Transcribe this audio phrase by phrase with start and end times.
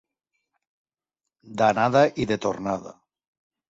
[1.63, 3.01] D'anada i de tornada.